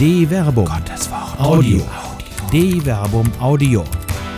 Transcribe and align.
De 0.00 0.26
Verbum. 0.26 0.64
Gottes 0.64 1.10
Wort. 1.10 1.38
Audio. 1.38 1.82
De 2.50 2.80
Verbum 2.80 3.30
Audio. 3.38 3.84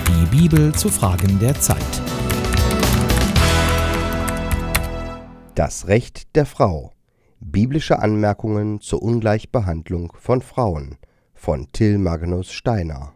Die 0.09 0.37
Bibel 0.37 0.75
zu 0.75 0.89
Fragen 0.89 1.39
der 1.39 1.55
Zeit. 1.55 1.79
Das 5.55 5.87
Recht 5.87 6.35
der 6.35 6.47
Frau. 6.47 6.91
Biblische 7.39 8.01
Anmerkungen 8.01 8.81
zur 8.81 9.05
Ungleichbehandlung 9.05 10.13
von 10.19 10.43
Frauen 10.43 10.97
von 11.33 11.69
Till 11.71 11.99
Magnus 11.99 12.51
Steiner. 12.51 13.13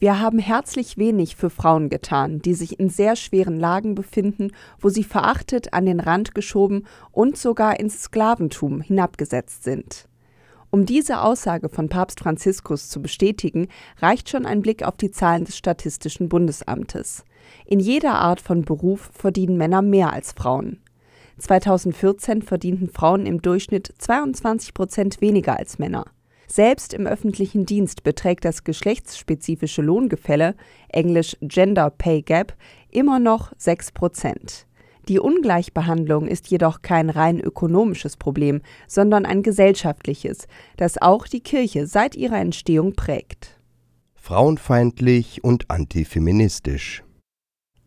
Wir 0.00 0.18
haben 0.18 0.40
herzlich 0.40 0.98
wenig 0.98 1.36
für 1.36 1.50
Frauen 1.50 1.88
getan, 1.88 2.42
die 2.42 2.54
sich 2.54 2.80
in 2.80 2.88
sehr 2.88 3.14
schweren 3.14 3.60
Lagen 3.60 3.94
befinden, 3.94 4.50
wo 4.80 4.88
sie 4.88 5.04
verachtet, 5.04 5.72
an 5.72 5.86
den 5.86 6.00
Rand 6.00 6.34
geschoben 6.34 6.84
und 7.12 7.36
sogar 7.36 7.78
ins 7.78 8.02
Sklaventum 8.02 8.80
hinabgesetzt 8.80 9.62
sind. 9.62 10.08
Um 10.70 10.84
diese 10.84 11.22
Aussage 11.22 11.68
von 11.68 11.88
Papst 11.88 12.20
Franziskus 12.20 12.88
zu 12.88 13.00
bestätigen, 13.00 13.68
reicht 13.98 14.28
schon 14.28 14.46
ein 14.46 14.62
Blick 14.62 14.82
auf 14.82 14.96
die 14.96 15.10
Zahlen 15.10 15.44
des 15.44 15.56
Statistischen 15.56 16.28
Bundesamtes. 16.28 17.24
In 17.64 17.80
jeder 17.80 18.14
Art 18.14 18.40
von 18.40 18.62
Beruf 18.62 19.10
verdienen 19.12 19.56
Männer 19.56 19.82
mehr 19.82 20.12
als 20.12 20.32
Frauen. 20.32 20.80
2014 21.38 22.42
verdienten 22.42 22.88
Frauen 22.88 23.26
im 23.26 23.42
Durchschnitt 23.42 23.92
22 23.98 24.74
Prozent 24.74 25.20
weniger 25.20 25.58
als 25.58 25.78
Männer. 25.78 26.06
Selbst 26.46 26.94
im 26.94 27.06
öffentlichen 27.06 27.66
Dienst 27.66 28.02
beträgt 28.04 28.44
das 28.44 28.64
geschlechtsspezifische 28.64 29.82
Lohngefälle, 29.82 30.54
englisch 30.88 31.36
Gender 31.42 31.90
Pay 31.90 32.22
Gap, 32.22 32.54
immer 32.90 33.18
noch 33.18 33.52
6 33.58 33.92
Prozent. 33.92 34.66
Die 35.08 35.20
Ungleichbehandlung 35.20 36.26
ist 36.26 36.48
jedoch 36.48 36.82
kein 36.82 37.10
rein 37.10 37.38
ökonomisches 37.40 38.16
Problem, 38.16 38.60
sondern 38.88 39.24
ein 39.24 39.42
gesellschaftliches, 39.42 40.48
das 40.76 41.00
auch 41.00 41.28
die 41.28 41.40
Kirche 41.40 41.86
seit 41.86 42.16
ihrer 42.16 42.38
Entstehung 42.38 42.94
prägt. 42.94 43.60
Frauenfeindlich 44.14 45.44
und 45.44 45.70
antifeministisch. 45.70 47.04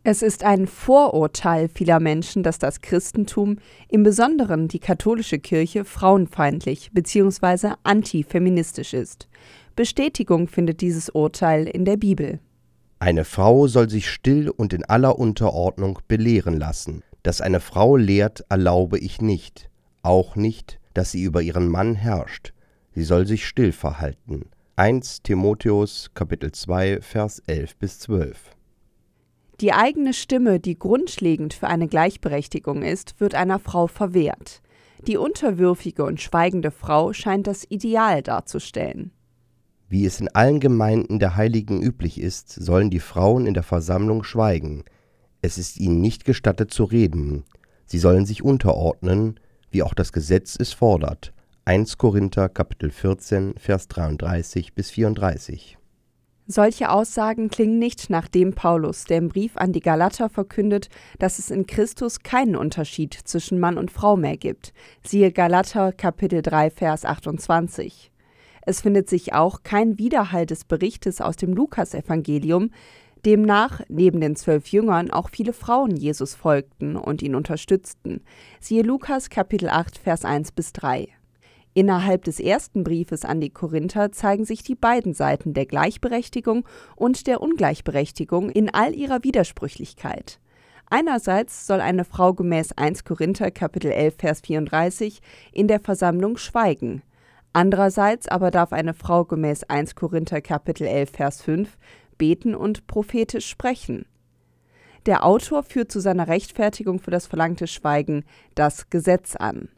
Es 0.02 0.22
ist 0.22 0.44
ein 0.44 0.66
Vorurteil 0.66 1.68
vieler 1.68 2.00
Menschen, 2.00 2.42
dass 2.42 2.58
das 2.58 2.80
Christentum, 2.80 3.58
im 3.88 4.02
Besonderen 4.02 4.66
die 4.66 4.78
katholische 4.78 5.38
Kirche, 5.38 5.84
frauenfeindlich 5.84 6.90
bzw. 6.92 7.74
antifeministisch 7.82 8.94
ist. 8.94 9.28
Bestätigung 9.76 10.48
findet 10.48 10.80
dieses 10.80 11.10
Urteil 11.10 11.66
in 11.66 11.84
der 11.84 11.98
Bibel. 11.98 12.40
Eine 12.98 13.26
Frau 13.26 13.66
soll 13.66 13.90
sich 13.90 14.08
still 14.08 14.48
und 14.48 14.72
in 14.72 14.84
aller 14.84 15.18
Unterordnung 15.18 15.98
belehren 16.08 16.58
lassen. 16.58 17.02
Dass 17.22 17.40
eine 17.40 17.60
Frau 17.60 17.96
lehrt, 17.96 18.44
erlaube 18.48 18.98
ich 18.98 19.20
nicht, 19.20 19.70
auch 20.02 20.36
nicht, 20.36 20.80
dass 20.94 21.12
sie 21.12 21.22
über 21.22 21.42
ihren 21.42 21.68
Mann 21.68 21.94
herrscht. 21.94 22.52
Sie 22.94 23.04
soll 23.04 23.26
sich 23.26 23.46
still 23.46 23.72
verhalten. 23.72 24.50
1 24.76 25.22
Timotheus 25.22 26.10
Kapitel 26.14 26.52
2 26.52 27.00
Vers 27.02 27.42
11 27.46 27.76
bis 27.76 27.98
12 28.00 28.56
die 29.60 29.74
eigene 29.74 30.14
Stimme, 30.14 30.58
die 30.58 30.78
grundlegend 30.78 31.52
für 31.52 31.68
eine 31.68 31.86
Gleichberechtigung 31.86 32.82
ist, 32.82 33.20
wird 33.20 33.34
einer 33.34 33.58
Frau 33.58 33.88
verwehrt. 33.88 34.62
Die 35.06 35.18
unterwürfige 35.18 36.02
und 36.04 36.18
schweigende 36.18 36.70
Frau 36.70 37.12
scheint 37.12 37.46
das 37.46 37.66
Ideal 37.68 38.22
darzustellen. 38.22 39.12
Wie 39.86 40.06
es 40.06 40.18
in 40.18 40.28
allen 40.28 40.60
Gemeinden 40.60 41.18
der 41.18 41.36
Heiligen 41.36 41.82
üblich 41.82 42.18
ist, 42.18 42.50
sollen 42.50 42.88
die 42.88 43.00
Frauen 43.00 43.44
in 43.44 43.52
der 43.52 43.62
Versammlung 43.62 44.24
schweigen. 44.24 44.84
Es 45.42 45.58
ist 45.58 45.78
ihnen 45.78 46.00
nicht 46.00 46.24
gestattet 46.24 46.72
zu 46.72 46.84
reden. 46.84 47.44
Sie 47.86 47.98
sollen 47.98 48.26
sich 48.26 48.42
unterordnen, 48.42 49.40
wie 49.70 49.82
auch 49.82 49.94
das 49.94 50.12
Gesetz 50.12 50.56
es 50.58 50.72
fordert. 50.72 51.32
1 51.64 51.98
Korinther 51.98 52.48
Kapitel 52.48 52.90
14 52.90 53.54
Vers 53.56 53.88
33 53.88 54.74
bis 54.74 54.90
34 54.90 55.78
solche 56.52 56.90
Aussagen 56.90 57.48
klingen 57.48 57.78
nicht 57.78 58.10
nach 58.10 58.26
dem 58.26 58.54
Paulus, 58.54 59.04
der 59.04 59.18
im 59.18 59.28
Brief 59.28 59.56
an 59.56 59.72
die 59.72 59.80
Galater 59.80 60.28
verkündet, 60.28 60.88
dass 61.20 61.38
es 61.38 61.50
in 61.50 61.66
Christus 61.66 62.20
keinen 62.20 62.56
Unterschied 62.56 63.14
zwischen 63.14 63.60
Mann 63.60 63.78
und 63.78 63.92
Frau 63.92 64.16
mehr 64.16 64.36
gibt. 64.36 64.72
Siehe 65.04 65.30
Galater 65.30 65.92
Kapitel 65.92 66.42
3 66.42 66.70
Vers 66.70 67.04
28. 67.04 68.10
Es 68.62 68.80
findet 68.80 69.08
sich 69.08 69.32
auch 69.32 69.62
kein 69.62 69.96
Widerhall 69.98 70.44
des 70.44 70.64
Berichtes 70.64 71.20
aus 71.20 71.36
dem 71.36 71.54
Lukasevangelium, 71.54 72.70
demnach 73.24 73.80
neben 73.88 74.20
den 74.20 74.36
zwölf 74.36 74.68
Jüngern 74.68 75.10
auch 75.10 75.30
viele 75.30 75.52
Frauen 75.52 75.96
Jesus 75.96 76.34
folgten 76.34 76.96
und 76.96 77.22
ihn 77.22 77.34
unterstützten. 77.34 78.22
Siehe 78.60 78.82
Lukas 78.82 79.30
Kapitel 79.30 79.68
8 79.68 79.98
Vers 79.98 80.24
1 80.24 80.52
bis 80.52 80.72
3. 80.72 81.08
Innerhalb 81.72 82.24
des 82.24 82.40
ersten 82.40 82.82
Briefes 82.82 83.24
an 83.24 83.40
die 83.40 83.50
Korinther 83.50 84.10
zeigen 84.10 84.44
sich 84.44 84.62
die 84.62 84.74
beiden 84.74 85.14
Seiten 85.14 85.54
der 85.54 85.66
Gleichberechtigung 85.66 86.66
und 86.96 87.26
der 87.26 87.40
Ungleichberechtigung 87.40 88.50
in 88.50 88.74
all 88.74 88.94
ihrer 88.94 89.22
Widersprüchlichkeit. 89.22 90.40
Einerseits 90.92 91.68
soll 91.68 91.80
eine 91.80 92.04
Frau 92.04 92.34
gemäß 92.34 92.72
1 92.72 93.04
Korinther 93.04 93.52
Kapitel 93.52 93.92
11 93.92 94.16
Vers 94.18 94.40
34 94.40 95.20
in 95.52 95.68
der 95.68 95.78
Versammlung 95.78 96.36
schweigen. 96.36 97.02
Andererseits 97.52 98.26
aber 98.26 98.50
darf 98.50 98.72
eine 98.72 98.94
Frau 98.94 99.24
gemäß 99.24 99.64
1 99.64 99.94
Korinther 99.94 100.40
Kapitel 100.40 100.86
11 100.86 101.10
Vers 101.10 101.42
5 101.42 101.78
beten 102.20 102.54
und 102.54 102.86
prophetisch 102.86 103.48
sprechen. 103.48 104.04
Der 105.06 105.24
Autor 105.24 105.62
führt 105.62 105.90
zu 105.90 106.00
seiner 106.00 106.28
Rechtfertigung 106.28 107.00
für 107.00 107.10
das 107.10 107.26
verlangte 107.26 107.66
Schweigen 107.66 108.24
das 108.54 108.90
Gesetz 108.90 109.34
an. 109.36 109.70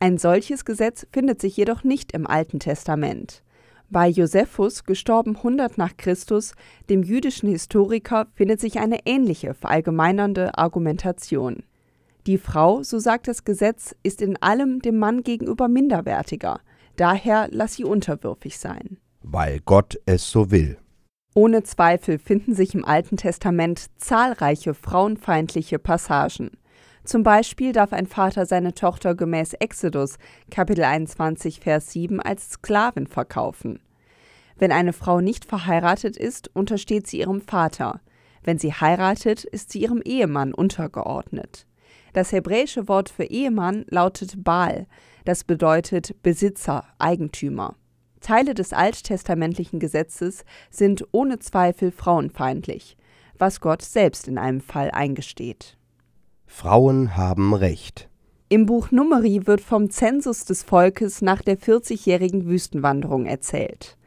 Ein 0.00 0.18
solches 0.18 0.64
Gesetz 0.64 1.06
findet 1.12 1.40
sich 1.40 1.56
jedoch 1.56 1.84
nicht 1.84 2.10
im 2.12 2.26
Alten 2.26 2.58
Testament. 2.58 3.44
Bei 3.90 4.08
Josephus, 4.08 4.82
gestorben 4.84 5.36
100 5.36 5.78
nach 5.78 5.96
Christus, 5.96 6.54
dem 6.90 7.04
jüdischen 7.04 7.48
Historiker, 7.48 8.26
findet 8.34 8.60
sich 8.60 8.80
eine 8.80 9.06
ähnliche 9.06 9.54
verallgemeinernde 9.54 10.58
Argumentation. 10.58 11.62
Die 12.26 12.38
Frau, 12.38 12.82
so 12.82 12.98
sagt 12.98 13.28
das 13.28 13.44
Gesetz, 13.44 13.94
ist 14.02 14.20
in 14.20 14.36
allem 14.42 14.80
dem 14.80 14.98
Mann 14.98 15.22
gegenüber 15.22 15.68
minderwertiger, 15.68 16.58
daher 16.96 17.46
lass 17.52 17.74
sie 17.74 17.84
unterwürfig 17.84 18.58
sein. 18.58 18.96
Weil 19.22 19.60
Gott 19.60 20.00
es 20.06 20.28
so 20.28 20.50
will. 20.50 20.76
Ohne 21.36 21.64
Zweifel 21.64 22.20
finden 22.20 22.54
sich 22.54 22.76
im 22.76 22.84
Alten 22.84 23.16
Testament 23.16 23.86
zahlreiche 23.98 24.72
frauenfeindliche 24.72 25.80
Passagen. 25.80 26.52
Zum 27.02 27.24
Beispiel 27.24 27.72
darf 27.72 27.92
ein 27.92 28.06
Vater 28.06 28.46
seine 28.46 28.72
Tochter 28.72 29.16
gemäß 29.16 29.54
Exodus 29.54 30.16
Kapitel 30.52 30.84
21 30.84 31.58
Vers 31.58 31.90
7 31.90 32.20
als 32.20 32.52
Sklavin 32.52 33.08
verkaufen. 33.08 33.80
Wenn 34.56 34.70
eine 34.70 34.92
Frau 34.92 35.20
nicht 35.20 35.44
verheiratet 35.44 36.16
ist, 36.16 36.54
untersteht 36.54 37.08
sie 37.08 37.18
ihrem 37.18 37.40
Vater. 37.40 38.00
Wenn 38.44 38.58
sie 38.58 38.72
heiratet, 38.72 39.42
ist 39.42 39.72
sie 39.72 39.80
ihrem 39.80 40.02
Ehemann 40.02 40.54
untergeordnet. 40.54 41.66
Das 42.12 42.30
hebräische 42.30 42.86
Wort 42.86 43.08
für 43.08 43.24
Ehemann 43.24 43.84
lautet 43.88 44.44
Baal, 44.44 44.86
das 45.24 45.42
bedeutet 45.42 46.22
Besitzer, 46.22 46.84
Eigentümer. 46.98 47.74
Teile 48.24 48.54
des 48.54 48.72
alttestamentlichen 48.72 49.78
Gesetzes 49.78 50.44
sind 50.70 51.06
ohne 51.12 51.38
Zweifel 51.38 51.92
frauenfeindlich, 51.92 52.96
was 53.38 53.60
Gott 53.60 53.82
selbst 53.82 54.26
in 54.26 54.38
einem 54.38 54.60
Fall 54.60 54.90
eingesteht. 54.90 55.76
Frauen 56.46 57.16
haben 57.16 57.54
Recht. 57.54 58.08
Im 58.48 58.66
Buch 58.66 58.90
Numeri 58.90 59.46
wird 59.46 59.60
vom 59.60 59.90
Zensus 59.90 60.44
des 60.44 60.62
Volkes 60.62 61.22
nach 61.22 61.42
der 61.42 61.58
40-jährigen 61.58 62.46
Wüstenwanderung 62.46 63.26
erzählt. 63.26 63.98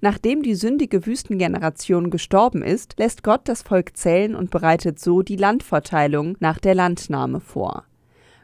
Nachdem 0.00 0.42
die 0.42 0.54
sündige 0.54 1.06
Wüstengeneration 1.06 2.10
gestorben 2.10 2.62
ist, 2.62 2.98
lässt 2.98 3.22
Gott 3.22 3.42
das 3.48 3.62
Volk 3.62 3.96
zählen 3.96 4.34
und 4.34 4.50
bereitet 4.50 5.00
so 5.00 5.22
die 5.22 5.36
Landverteilung 5.36 6.36
nach 6.40 6.58
der 6.58 6.74
Landnahme 6.74 7.40
vor. 7.40 7.84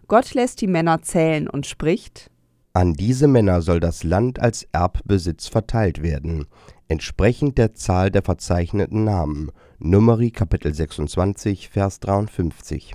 Gott 0.09 0.35
lässt 0.35 0.61
die 0.61 0.67
Männer 0.67 1.03
zählen 1.03 1.49
und 1.49 1.67
spricht 1.67 2.31
An 2.73 2.93
diese 2.93 3.27
Männer 3.27 3.63
soll 3.63 3.81
das 3.81 4.05
Land 4.05 4.39
als 4.39 4.69
Erbbesitz 4.71 5.49
verteilt 5.49 6.05
werden, 6.05 6.47
entsprechend 6.87 7.59
der 7.59 7.73
Zahl 7.73 8.13
der 8.13 8.23
verzeichneten 8.23 9.03
Namen. 9.03 9.51
Numeri 9.81 10.31
Kapitel 10.31 10.73
26, 10.73 11.69
Vers 11.69 11.99
53. 11.99 12.95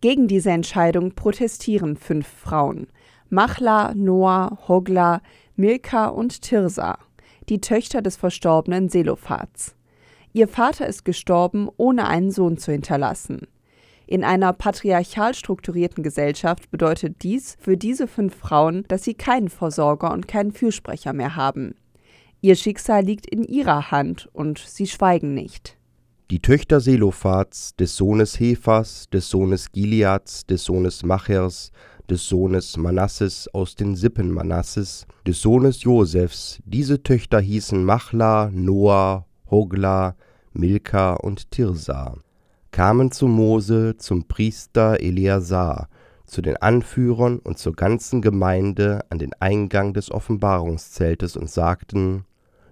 Gegen 0.00 0.26
diese 0.26 0.50
Entscheidung 0.50 1.14
protestieren 1.14 1.96
fünf 1.96 2.26
Frauen: 2.26 2.88
Machla, 3.30 3.94
Noah, 3.94 4.58
Hogla, 4.66 5.22
Milka 5.54 6.06
und 6.08 6.42
Tirsa, 6.42 6.98
die 7.48 7.60
Töchter 7.60 8.02
des 8.02 8.16
verstorbenen 8.16 8.88
Selophats. 8.88 9.76
Ihr 10.32 10.48
Vater 10.48 10.88
ist 10.88 11.04
gestorben, 11.04 11.68
ohne 11.76 12.08
einen 12.08 12.32
Sohn 12.32 12.58
zu 12.58 12.72
hinterlassen. 12.72 13.46
In 14.12 14.24
einer 14.24 14.52
patriarchal 14.52 15.32
strukturierten 15.32 16.04
Gesellschaft 16.04 16.70
bedeutet 16.70 17.22
dies 17.22 17.56
für 17.58 17.78
diese 17.78 18.06
fünf 18.06 18.34
Frauen, 18.34 18.84
dass 18.88 19.04
sie 19.04 19.14
keinen 19.14 19.48
Versorger 19.48 20.12
und 20.12 20.28
keinen 20.28 20.52
Fürsprecher 20.52 21.14
mehr 21.14 21.34
haben. 21.34 21.76
Ihr 22.42 22.54
Schicksal 22.56 23.02
liegt 23.06 23.24
in 23.24 23.42
ihrer 23.42 23.90
Hand 23.90 24.28
und 24.34 24.58
sie 24.58 24.86
schweigen 24.86 25.32
nicht. 25.32 25.78
Die 26.30 26.40
Töchter 26.40 26.80
Selophats, 26.80 27.74
des 27.76 27.96
Sohnes 27.96 28.38
Hephas, 28.38 29.08
des 29.08 29.30
Sohnes 29.30 29.72
Gileads, 29.72 30.44
des 30.44 30.62
Sohnes 30.64 31.04
Machers, 31.04 31.72
des 32.10 32.28
Sohnes 32.28 32.76
Manasses 32.76 33.48
aus 33.54 33.76
den 33.76 33.96
Sippen 33.96 34.30
Manasses, 34.30 35.06
des 35.26 35.40
Sohnes 35.40 35.84
Josefs. 35.84 36.60
Diese 36.66 37.02
Töchter 37.02 37.40
hießen 37.40 37.82
Machla, 37.82 38.50
Noah, 38.52 39.24
Hogla, 39.50 40.16
Milka 40.52 41.14
und 41.14 41.50
Tirsa, 41.50 42.18
kamen 42.72 43.12
zu 43.12 43.28
Mose, 43.28 43.96
zum 43.98 44.24
Priester 44.24 45.00
Eleazar, 45.00 45.88
zu 46.24 46.40
den 46.42 46.56
Anführern 46.56 47.38
und 47.38 47.58
zur 47.58 47.74
ganzen 47.74 48.22
Gemeinde 48.22 49.04
an 49.10 49.18
den 49.18 49.32
Eingang 49.38 49.92
des 49.92 50.10
Offenbarungszeltes 50.10 51.36
und 51.36 51.50
sagten, 51.50 52.24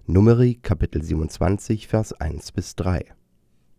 Numeri 0.07 0.55
Kapitel 0.55 1.03
27, 1.03 1.87
Vers 1.87 2.13
1 2.13 2.51
bis 2.51 2.75
3. 2.75 3.05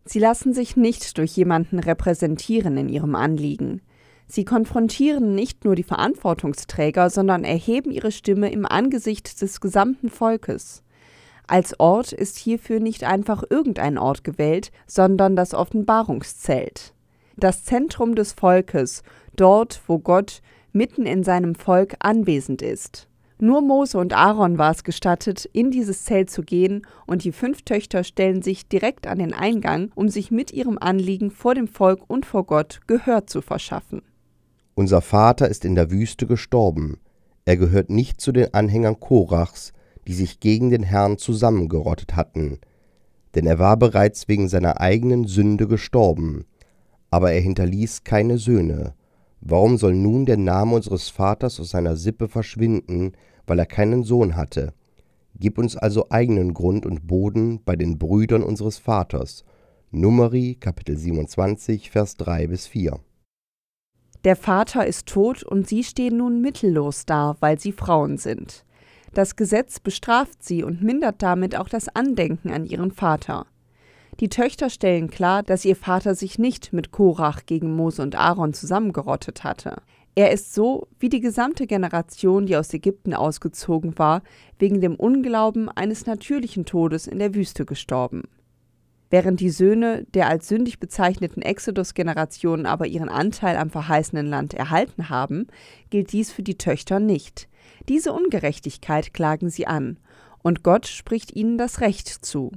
Sie 0.05 0.21
lassen 0.21 0.55
sich 0.55 0.77
nicht 0.77 1.19
durch 1.19 1.37
jemanden 1.37 1.81
repräsentieren 1.81 2.77
in 2.77 2.89
ihrem 2.89 3.15
Anliegen. 3.17 3.83
Sie 4.29 4.45
konfrontieren 4.45 5.35
nicht 5.35 5.65
nur 5.65 5.75
die 5.75 5.83
Verantwortungsträger, 5.83 7.11
sondern 7.11 7.45
erheben 7.45 7.91
ihre 7.91 8.13
Stimme 8.13 8.51
im 8.51 8.65
Angesicht 8.65 9.43
des 9.43 9.61
gesamten 9.61 10.09
Volkes. 10.09 10.83
Als 11.52 11.78
Ort 11.78 12.14
ist 12.14 12.38
hierfür 12.38 12.81
nicht 12.81 13.04
einfach 13.04 13.44
irgendein 13.50 13.99
Ort 13.99 14.25
gewählt, 14.25 14.72
sondern 14.87 15.37
das 15.37 15.52
Offenbarungszelt. 15.52 16.94
Das 17.37 17.64
Zentrum 17.64 18.14
des 18.14 18.32
Volkes, 18.32 19.02
dort, 19.37 19.82
wo 19.87 19.99
Gott 19.99 20.40
mitten 20.72 21.04
in 21.04 21.22
seinem 21.25 21.54
Volk 21.54 21.96
anwesend 21.99 22.62
ist. 22.62 23.06
Nur 23.38 23.60
Mose 23.60 23.99
und 23.99 24.14
Aaron 24.14 24.56
war 24.56 24.70
es 24.70 24.82
gestattet, 24.82 25.44
in 25.52 25.70
dieses 25.70 26.04
Zelt 26.04 26.31
zu 26.31 26.40
gehen, 26.40 26.87
und 27.06 27.22
die 27.22 27.32
fünf 27.32 27.60
Töchter 27.60 28.02
stellen 28.02 28.40
sich 28.40 28.66
direkt 28.66 29.06
an 29.06 29.19
den 29.19 29.34
Eingang, 29.34 29.93
um 29.94 30.08
sich 30.08 30.31
mit 30.31 30.54
ihrem 30.54 30.78
Anliegen 30.78 31.31
vor 31.31 31.54
dem 31.54 31.69
Volk 31.69 32.00
und 32.08 32.25
vor 32.25 32.46
Gott 32.46 32.81
Gehör 32.87 33.26
zu 33.26 33.43
verschaffen. 33.43 34.00
Unser 34.75 35.02
Vater 35.02 35.50
ist 35.50 35.66
in 35.66 35.75
der 35.75 35.90
Wüste 35.90 36.26
gestorben. 36.26 36.99
Er 37.44 37.58
gehört 37.58 37.90
nicht 37.90 38.22
zu 38.22 38.32
den 38.32 38.54
Anhängern 38.54 38.99
Korachs, 38.99 39.75
die 40.06 40.14
sich 40.14 40.40
gegen 40.40 40.70
den 40.70 40.82
Herrn 40.82 41.19
zusammengerottet 41.19 42.16
hatten, 42.16 42.58
denn 43.34 43.46
er 43.46 43.58
war 43.58 43.76
bereits 43.76 44.28
wegen 44.28 44.49
seiner 44.49 44.81
eigenen 44.81 45.26
Sünde 45.26 45.66
gestorben, 45.66 46.44
aber 47.10 47.32
er 47.32 47.40
hinterließ 47.40 48.04
keine 48.04 48.38
Söhne. 48.38 48.94
Warum 49.40 49.76
soll 49.76 49.94
nun 49.94 50.26
der 50.26 50.37
Name 50.37 50.76
unseres 50.76 51.08
Vaters 51.08 51.58
aus 51.58 51.70
seiner 51.70 51.96
Sippe 51.96 52.28
verschwinden, 52.28 53.12
weil 53.46 53.58
er 53.58 53.66
keinen 53.66 54.04
Sohn 54.04 54.37
hatte. 54.37 54.72
Gib 55.38 55.58
uns 55.58 55.76
also 55.76 56.06
eigenen 56.10 56.54
Grund 56.54 56.87
und 56.87 57.06
Boden 57.06 57.60
bei 57.64 57.75
den 57.75 57.99
Brüdern 57.99 58.43
unseres 58.43 58.78
Vaters. 58.78 59.44
Numeri 59.90 60.56
Kapitel 60.60 60.96
27 60.96 61.90
Vers 61.90 62.16
3 62.16 62.46
bis 62.46 62.66
4. 62.66 63.00
Der 64.25 64.37
Vater 64.37 64.87
ist 64.87 65.06
tot 65.06 65.43
und 65.43 65.66
sie 65.66 65.82
stehen 65.82 66.19
nun 66.19 66.40
mittellos 66.40 67.06
da, 67.06 67.37
weil 67.40 67.58
sie 67.58 67.72
Frauen 67.72 68.19
sind. 68.19 68.64
Das 69.14 69.37
Gesetz 69.37 69.79
bestraft 69.79 70.43
sie 70.43 70.62
und 70.64 70.82
mindert 70.82 71.23
damit 71.23 71.56
auch 71.56 71.69
das 71.69 71.88
Andenken 71.88 72.50
an 72.50 72.64
ihren 72.64 72.93
Vater. 72.93 73.47
Die 74.20 74.29
Töchter 74.29 74.70
stellen 74.70 75.11
klar, 75.11 75.43
dass 75.43 75.64
ihr 75.64 75.76
Vater 75.76 76.14
sich 76.14 76.38
nicht 76.38 76.73
mit 76.73 76.93
Korach 76.93 77.47
gegen 77.47 77.75
Mose 77.75 78.03
und 78.03 78.14
Aaron 78.14 78.53
zusammengerottet 78.53 79.44
hatte. 79.44 79.76
Er 80.14 80.31
ist 80.31 80.53
so 80.55 80.88
wie 80.99 81.09
die 81.09 81.20
gesamte 81.20 81.67
Generation, 81.67 82.44
die 82.44 82.56
aus 82.56 82.73
Ägypten 82.75 83.14
ausgezogen 83.14 83.99
war, 83.99 84.23
wegen 84.59 84.81
dem 84.82 84.94
Unglauben 84.94 85.70
eines 85.70 86.05
natürlichen 86.05 86.67
Todes 86.67 87.06
in 87.06 87.19
der 87.19 87.35
Wüste 87.35 87.64
gestorben. 87.64 88.25
Während 89.12 89.41
die 89.41 89.50
Söhne 89.50 90.06
der 90.14 90.31
als 90.31 90.49
sündig 90.49 90.81
bezeichneten 90.81 91.43
Exodus-Generationen 91.43 92.64
aber 92.64 92.87
ihren 92.87 93.11
Anteil 93.11 93.59
am 93.59 93.69
verheißenen 93.69 94.26
Land 94.26 94.55
erhalten 94.55 95.11
haben, 95.11 95.49
gilt 95.91 96.12
dies 96.12 96.32
für 96.32 96.43
die 96.43 96.56
Töchter 96.56 96.99
nicht. 96.99 97.47
Diese 97.91 98.14
Ungerechtigkeit 98.14 99.12
klagen 99.12 99.50
sie 99.50 99.67
an, 99.67 99.99
und 100.43 100.62
Gott 100.62 100.87
spricht 100.87 101.37
ihnen 101.37 101.59
das 101.59 101.82
Recht 101.82 102.09
zu. 102.09 102.53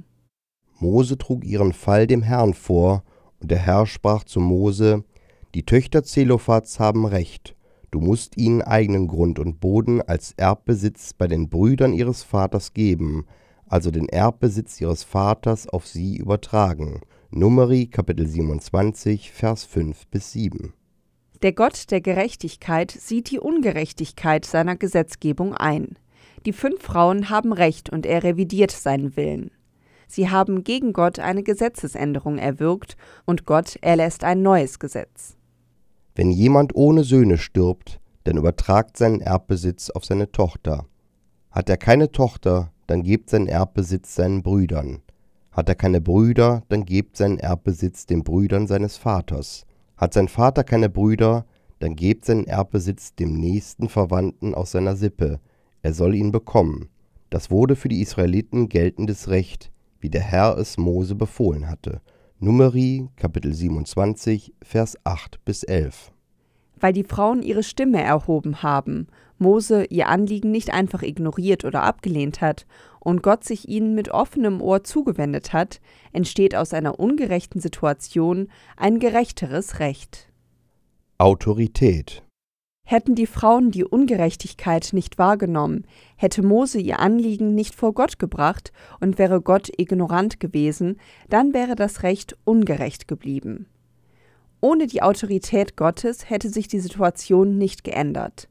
Mose 0.78 1.18
trug 1.18 1.44
ihren 1.44 1.74
Fall 1.74 2.06
dem 2.06 2.22
Herrn 2.22 2.54
vor, 2.54 3.04
und 3.38 3.50
der 3.50 3.58
Herr 3.58 3.84
sprach 3.84 4.24
zu 4.24 4.40
Mose, 4.40 5.04
die 5.54 5.66
Töchter 5.66 6.04
Zelophats 6.04 6.80
haben 6.80 7.04
Recht, 7.04 7.54
du 7.90 8.00
musst 8.00 8.38
ihnen 8.38 8.62
eigenen 8.62 9.08
Grund 9.08 9.38
und 9.38 9.60
Boden 9.60 10.00
als 10.00 10.32
Erbbesitz 10.38 11.12
bei 11.12 11.26
den 11.26 11.50
Brüdern 11.50 11.92
ihres 11.92 12.22
Vaters 12.22 12.72
geben, 12.72 13.26
also 13.68 13.90
den 13.90 14.08
Erbbesitz 14.08 14.80
ihres 14.80 15.02
Vaters 15.04 15.68
auf 15.68 15.86
sie 15.86 16.16
übertragen. 16.16 17.00
Numeri 17.30 17.86
Kapitel 17.86 18.26
27, 18.26 19.32
Vers 19.32 19.64
5 19.64 20.06
bis 20.08 20.32
7. 20.32 20.72
Der 21.42 21.52
Gott 21.52 21.90
der 21.90 22.00
Gerechtigkeit 22.00 22.90
sieht 22.90 23.30
die 23.30 23.38
Ungerechtigkeit 23.38 24.44
seiner 24.44 24.76
Gesetzgebung 24.76 25.54
ein. 25.54 25.98
Die 26.46 26.52
fünf 26.52 26.82
Frauen 26.82 27.28
haben 27.28 27.52
Recht 27.52 27.90
und 27.90 28.06
er 28.06 28.22
revidiert 28.22 28.70
seinen 28.70 29.16
Willen. 29.16 29.50
Sie 30.06 30.30
haben 30.30 30.62
gegen 30.62 30.92
Gott 30.92 31.18
eine 31.18 31.42
Gesetzesänderung 31.42 32.38
erwirkt 32.38 32.96
und 33.24 33.44
Gott 33.44 33.76
erlässt 33.80 34.24
ein 34.24 34.42
neues 34.42 34.78
Gesetz. 34.78 35.36
Wenn 36.14 36.30
jemand 36.30 36.74
ohne 36.74 37.04
Söhne 37.04 37.36
stirbt, 37.36 38.00
dann 38.24 38.36
übertragt 38.36 38.96
seinen 38.96 39.20
Erbbesitz 39.20 39.90
auf 39.90 40.04
seine 40.04 40.30
Tochter. 40.30 40.86
Hat 41.50 41.68
er 41.68 41.76
keine 41.76 42.12
Tochter, 42.12 42.72
dann 42.86 43.02
gebt 43.02 43.30
seinen 43.30 43.48
Erbbesitz 43.48 44.14
seinen 44.14 44.42
Brüdern. 44.42 45.00
Hat 45.50 45.68
er 45.68 45.74
keine 45.74 46.00
Brüder, 46.00 46.62
dann 46.68 46.84
gebt 46.84 47.16
seinen 47.16 47.38
Erbbesitz 47.38 48.06
den 48.06 48.24
Brüdern 48.24 48.66
seines 48.66 48.96
Vaters. 48.96 49.66
Hat 49.96 50.12
sein 50.12 50.28
Vater 50.28 50.64
keine 50.64 50.88
Brüder, 50.88 51.46
dann 51.78 51.96
gebt 51.96 52.24
seinen 52.24 52.46
Erbbesitz 52.46 53.14
dem 53.14 53.38
nächsten 53.38 53.88
Verwandten 53.88 54.54
aus 54.54 54.72
seiner 54.72 54.96
Sippe, 54.96 55.40
er 55.86 55.92
soll 55.94 56.16
ihn 56.16 56.32
bekommen. 56.32 56.88
Das 57.30 57.48
wurde 57.48 57.76
für 57.76 57.88
die 57.88 58.00
Israeliten 58.00 58.68
geltendes 58.68 59.28
Recht, 59.28 59.70
wie 60.00 60.10
der 60.10 60.20
Herr 60.20 60.58
es 60.58 60.78
Mose 60.78 61.14
befohlen 61.14 61.68
hatte. 61.68 62.00
Numeri 62.40 63.08
Kapitel 63.14 63.54
27 63.54 64.52
Vers 64.62 64.98
8 65.04 65.44
bis 65.44 65.62
11. 65.62 66.10
Weil 66.80 66.92
die 66.92 67.04
Frauen 67.04 67.40
ihre 67.40 67.62
Stimme 67.62 68.02
erhoben 68.02 68.64
haben, 68.64 69.06
Mose 69.38 69.84
ihr 69.84 70.08
Anliegen 70.08 70.50
nicht 70.50 70.72
einfach 70.72 71.02
ignoriert 71.02 71.64
oder 71.64 71.82
abgelehnt 71.82 72.40
hat 72.40 72.66
und 73.00 73.22
Gott 73.22 73.44
sich 73.44 73.68
ihnen 73.68 73.94
mit 73.94 74.08
offenem 74.08 74.60
Ohr 74.60 74.82
zugewendet 74.82 75.52
hat, 75.52 75.80
entsteht 76.12 76.56
aus 76.56 76.74
einer 76.74 76.98
ungerechten 76.98 77.60
Situation 77.60 78.48
ein 78.76 78.98
gerechteres 78.98 79.78
Recht. 79.78 80.28
Autorität 81.18 82.22
Hätten 82.88 83.16
die 83.16 83.26
Frauen 83.26 83.72
die 83.72 83.84
Ungerechtigkeit 83.84 84.90
nicht 84.92 85.18
wahrgenommen, 85.18 85.86
hätte 86.16 86.42
Mose 86.42 86.78
ihr 86.78 87.00
Anliegen 87.00 87.54
nicht 87.54 87.74
vor 87.74 87.94
Gott 87.94 88.20
gebracht 88.20 88.72
und 89.00 89.18
wäre 89.18 89.40
Gott 89.40 89.70
ignorant 89.76 90.38
gewesen, 90.38 91.00
dann 91.28 91.52
wäre 91.52 91.74
das 91.74 92.04
Recht 92.04 92.36
ungerecht 92.44 93.08
geblieben. 93.08 93.66
Ohne 94.60 94.86
die 94.86 95.02
Autorität 95.02 95.76
Gottes 95.76 96.30
hätte 96.30 96.48
sich 96.48 96.68
die 96.68 96.80
Situation 96.80 97.58
nicht 97.58 97.82
geändert. 97.82 98.48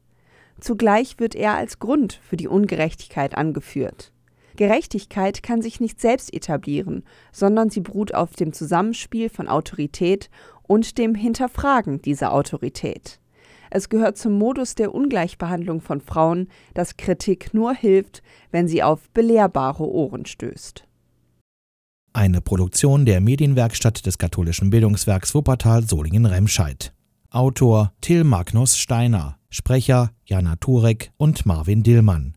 Zugleich 0.60 1.18
wird 1.18 1.34
er 1.34 1.54
als 1.54 1.78
Grund 1.78 2.20
für 2.22 2.36
die 2.36 2.48
Ungerechtigkeit 2.48 3.36
angeführt. 3.36 4.12
Gerechtigkeit 4.56 5.42
kann 5.42 5.60
sich 5.60 5.80
nicht 5.80 6.00
selbst 6.00 6.32
etablieren, 6.32 7.04
sondern 7.30 7.70
sie 7.70 7.80
beruht 7.80 8.14
auf 8.14 8.32
dem 8.32 8.52
Zusammenspiel 8.52 9.28
von 9.28 9.48
Autorität 9.48 10.30
und 10.62 10.98
dem 10.98 11.14
Hinterfragen 11.14 12.00
dieser 12.00 12.32
Autorität. 12.32 13.20
Es 13.70 13.88
gehört 13.88 14.16
zum 14.16 14.32
Modus 14.32 14.74
der 14.74 14.94
Ungleichbehandlung 14.94 15.80
von 15.80 16.00
Frauen, 16.00 16.48
dass 16.74 16.96
Kritik 16.96 17.52
nur 17.52 17.74
hilft, 17.74 18.22
wenn 18.50 18.68
sie 18.68 18.82
auf 18.82 19.10
belehrbare 19.10 19.84
Ohren 19.84 20.24
stößt. 20.24 20.84
Eine 22.12 22.40
Produktion 22.40 23.04
der 23.04 23.20
Medienwerkstatt 23.20 24.06
des 24.06 24.16
katholischen 24.16 24.70
Bildungswerks 24.70 25.34
Wuppertal 25.34 25.82
Solingen-Remscheid. 25.82 26.94
Autor 27.28 27.92
Till 28.00 28.24
Magnus 28.24 28.78
Steiner, 28.78 29.36
Sprecher 29.56 30.10
Jana 30.26 30.56
Turek 30.56 31.12
und 31.16 31.46
Marvin 31.46 31.82
Dillmann. 31.82 32.35